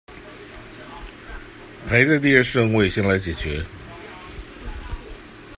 [1.87, 3.63] 排在第二順位先來解決